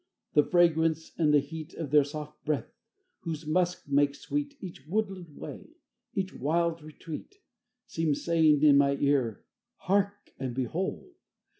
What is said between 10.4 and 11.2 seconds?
behold!